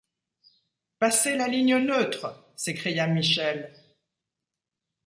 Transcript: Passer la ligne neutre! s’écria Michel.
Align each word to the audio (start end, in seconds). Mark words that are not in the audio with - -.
Passer 0.97 1.35
la 1.37 1.47
ligne 1.47 1.77
neutre! 1.77 2.51
s’écria 2.55 3.05
Michel. 3.05 3.71